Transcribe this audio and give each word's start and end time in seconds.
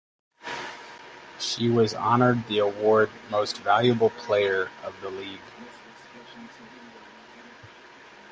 She 1.37 1.69
was 1.69 1.93
honored 1.93 2.47
the 2.47 2.57
award 2.57 3.09
of 3.25 3.29
"Most 3.31 3.59
Valuable 3.59 4.09
Player" 4.09 4.71
of 4.83 4.99
the 5.01 5.09
league. 5.11 5.39